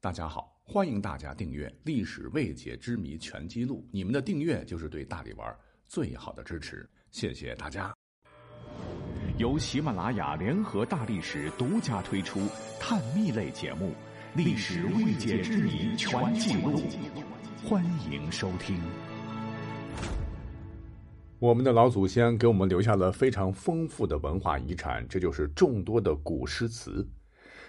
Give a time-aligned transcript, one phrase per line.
[0.00, 5.52] 大家好，欢迎大家订阅《历史未解之谜全记录》，你们的订阅就是对大力丸
[5.88, 7.92] 最好的支持，谢谢大家。
[9.38, 12.46] 由喜马拉雅联合大历史独家推出
[12.78, 13.88] 探秘类节目
[14.36, 16.78] 《历史未解之谜全记录》，
[17.68, 18.80] 欢迎收听。
[21.40, 27.04] 我们的老祖先给我们留下了非常丰富的文化遗产，这就是众多的古诗词。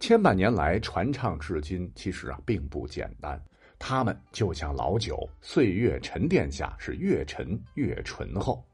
[0.00, 3.38] 千百年来传唱至今，其实啊并不简单。
[3.78, 8.64] 它们就像老酒，岁月沉淀下是越陈越醇厚。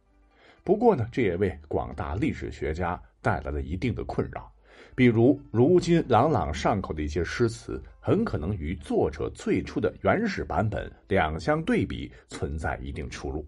[0.62, 4.48] 不过呢，这也为广大历史学家带来了一定的困扰。
[4.94, 13.44] 比如，如今朗朗上口的一些诗词，很可能与作者最初的原始版本两相对比，存在一定出入。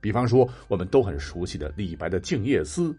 [0.00, 2.90] 比方说，我们都很熟悉的李白的《静夜思》：“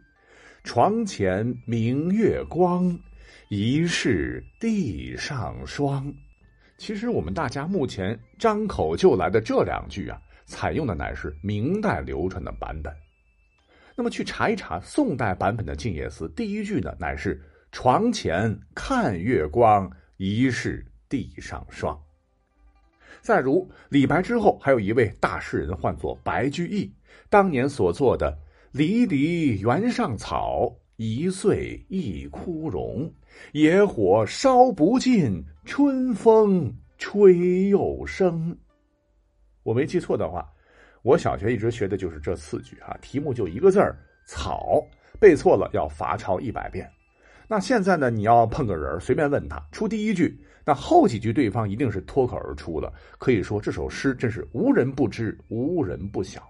[0.65, 2.93] 床前明月光。”
[3.49, 6.13] 疑是地上霜。
[6.77, 12.93] 其实我们大家目前张口就来的这两句啊，采用的乃是明代流传的版本。
[13.95, 21.97] 那么去查一查宋代版本的《静夜思》，第一句呢乃是“床前看月光，疑是地上霜”。
[23.21, 26.93] 再如李白之后，还有一位大诗人，唤作白居易，
[27.29, 28.37] 当年所作的
[28.73, 30.75] “离离原上草”。
[30.97, 33.07] 一岁一枯荣，
[33.51, 38.57] 野火烧不尽，春风吹又生。
[39.61, 40.51] 我没记错的话，
[41.03, 42.97] 我小学一直学的就是这四句啊。
[42.99, 44.83] 题目就一个字儿“草”，
[45.21, 46.89] 背错了要罚抄一百遍。
[47.47, 52.91] 那现在呢，你要碰个人随便问他出第一句，那后几句对方一定是脱口而出了。
[53.19, 56.41] 可以说这首诗真是无人不知，无人不晓。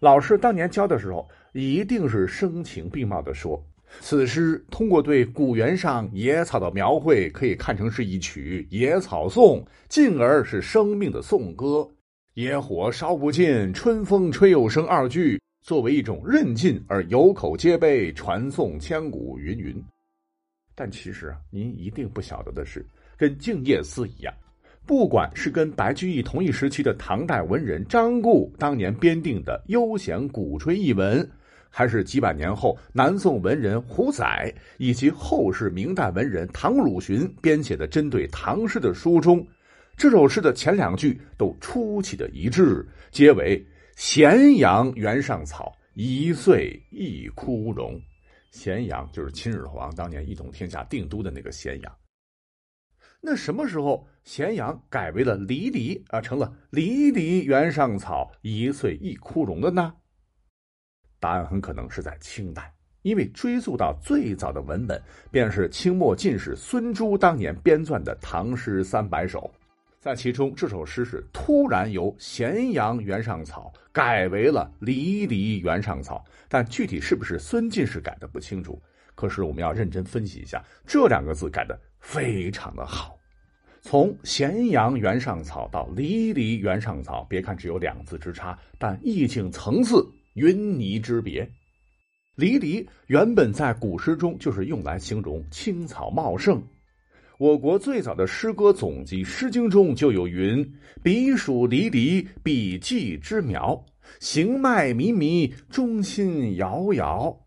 [0.00, 1.28] 老师当年教的时候。
[1.58, 3.58] 一定是声情并茂的说，
[4.00, 11.88] 此诗通过对古原上野草的描绘，可以看成是一曲野草颂，进而是生命的颂歌。
[12.34, 14.86] 野火烧不尽，春风吹又生。
[14.86, 19.82] 二句作为一种韧劲而有口皆碑，传颂千古，云云。
[20.74, 22.84] 但其实啊，您一定不晓得的是，
[23.16, 24.34] 跟《静夜思》一样。
[24.86, 31.28] 不管是跟白居易同一时期的唐代文人张固当年编定的悠闲鼓吹一文，
[31.68, 39.44] 还是几百年后南宋文人胡载以及后世明代文人唐汝询编写的针对唐诗的书中，
[39.96, 43.60] 这首诗的前两句都出奇的一致，皆为
[43.96, 48.00] “咸阳原上草，一岁一枯荣”。
[48.52, 51.92] 咸阳就是秦始皇当年一统天下定都的那个咸阳。
[53.20, 59.94] 那什么时候咸阳改为了离离啊，成了离离原上草，一岁一枯荣的呢？
[61.18, 62.72] 答案很可能是在清代，
[63.02, 69.50] 因为追溯到最早的文本，便是清末进士孙朱当年编撰的《唐诗三百首》，
[69.98, 78.80] 在其中这首诗是突然由“咸阳原上草”改为了“离离原上草”，但具体是不是孙进士改的不清楚。
[79.14, 83.18] 可是我们要认真分析一下，这两个字改的非常的好。
[83.82, 91.48] 从“咸阳原上草”到“离离原上草”，别看只有两字之差，但意境层次云泥之别。
[92.34, 96.62] 离离原本在古诗中就是用来形容青草茂盛。
[97.38, 100.66] 我国最早的诗歌总集《诗经》中就有云
[101.04, 103.84] ：“彼黍离离，彼稷之苗，
[104.20, 107.38] 行迈靡靡，中心摇摇。”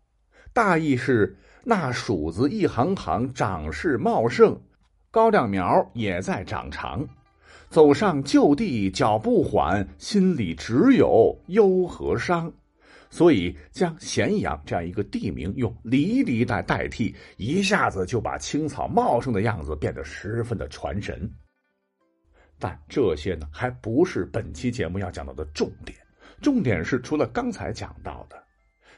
[0.54, 4.60] 大意是那黍子一行行长势茂盛。
[5.12, 7.04] 高粱苗也在长长，
[7.68, 12.52] 走上旧地脚步缓，心里只有忧和伤，
[13.10, 21.28] 所以将咸阳这样一个地名用“离离”来代替，一下子就把青草茂盛的样子变得十分的传神。
[22.56, 25.98] 但这些呢，还不是本期节目要讲到的重点，
[26.40, 28.40] 重点是除了刚才讲到的，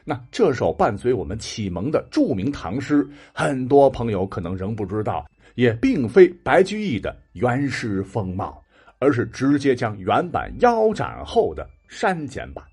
[0.05, 5.25] 那这首伴随我们启蒙的著名唐诗，很多朋友可能仍不知道。
[5.55, 8.59] 也并非白居易的原诗风貌，
[8.97, 12.65] 而是直接将原版腰斩后的删减版。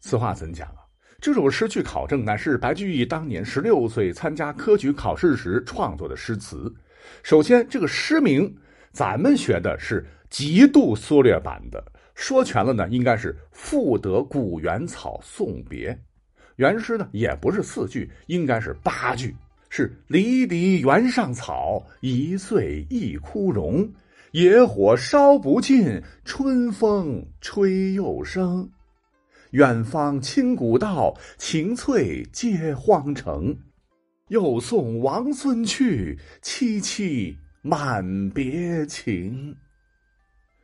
[0.00, 0.82] 此话怎讲啊？
[1.20, 6.74] 这首诗据考证乃是白居易当年十六岁参加科举考试时创作的诗词。
[7.22, 8.52] 首先，这个诗名
[8.90, 11.80] 咱们学的是极度缩略版的，
[12.16, 15.92] 说全了呢，应该是《赋得古原草送别》。
[16.56, 19.34] 原诗呢也不是四句，应该是八句。
[19.68, 23.88] 是离离原上草，一岁一枯荣。
[24.32, 28.70] 野火烧不尽，春风吹又生。
[29.50, 33.56] 远方清古道，晴翠接荒城。
[34.28, 39.56] 又送王孙去，萋萋满别情。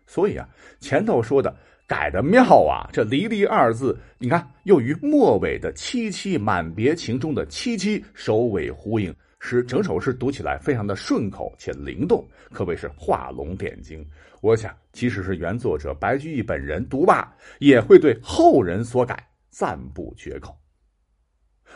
[0.06, 0.48] 所以啊，
[0.80, 1.56] 前头说的
[1.92, 14.02] 改的妙啊，这“离离”二字，你看又与末尾的“凄凄满别情”中的“凄凄”首尾呼应，使整首诗读起来非常的顺口且灵动，可谓是画龙点睛。
[14.40, 20.56] 我想，即使是原作者白居易本人读罢，也会对后人所改赞不绝口。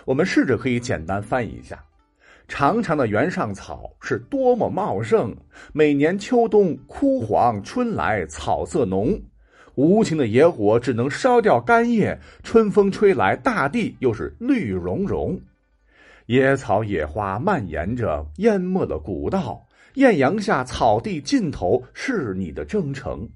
[0.07, 1.85] 我们试着可以简单翻译一下。
[2.49, 5.37] 长长的原上草是多么茂盛，
[5.75, 9.21] 每年秋冬枯黄，春来草色浓。
[9.76, 15.38] 无情的野火只能烧掉干叶，春风吹来，大地又是绿茸茸。
[16.26, 19.62] 野草野花蔓延着，淹没了古道。
[19.94, 23.28] 艳阳下，草地尽头是你的征程。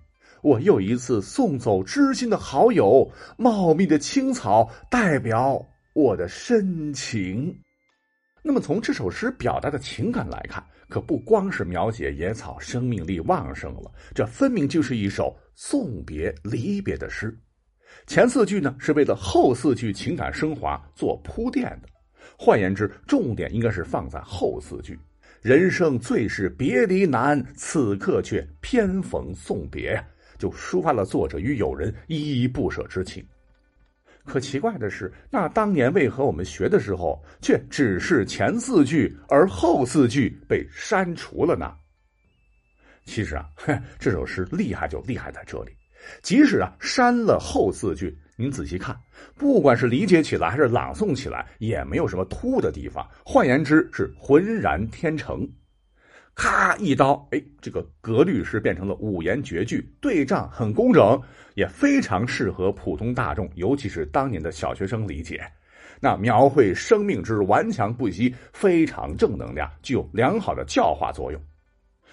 [0.42, 5.62] 我又一次送走知心的好友，茂密的青草代表
[5.93, 7.54] 我的深情。
[8.43, 17.34] 那么，从这首诗表达的情感来看，可不光是描写野草生命力旺盛了，这分明就是一首送别离别的诗。
[18.06, 21.88] 前四句呢，是为了后四句情感升华做铺垫的。
[22.37, 24.98] 换言之，重点应该是放在后四句
[25.40, 30.04] ：“人生最是别离难，此刻却偏逢送别呀。”
[30.38, 33.22] 就抒发了作者与友人依依不舍之情。
[34.31, 41.75] 可奇怪的是，那当年为何我们学的时候却只是前四句，而后四句被删除了呢？
[43.05, 43.44] 其实啊，
[43.99, 45.73] 这首诗厉害就厉害在这里，
[46.23, 48.97] 即使啊删了后四句，您仔细看，
[49.37, 53.05] 不管是理解起来还是朗诵起来，也没有什么突兀的地方。
[53.25, 55.44] 换言之，是浑然天成。
[56.35, 61.21] 咔一刀，哎，这个格律诗变成了五言绝句，对仗很工整，
[61.55, 65.43] 也非常适合普通大众，尤其是当年的小学生理解。
[66.00, 71.38] 那描绘生命之顽强不息，非常正能量，具有良好的教化作用。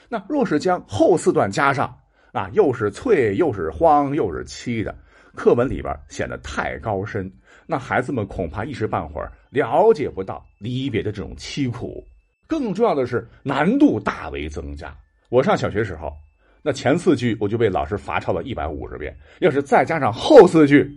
[0.09, 1.97] 那若是将后四段加上，
[2.33, 4.93] 啊，又是翠，又是荒，又是凄的，
[5.35, 7.31] 课文里边显得太高深，
[7.65, 12.05] 那孩子们恐怕一时半会儿了解不到离别的这种凄苦。
[12.47, 14.95] 更重要的是难度大为增加。
[15.29, 16.13] 我上小学时候，
[16.61, 20.89] 那前四句我就被老师罚抄了一百五十遍，要是再加上后四句，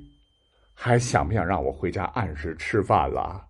[0.74, 3.44] 还想不想让我回家按时吃饭了？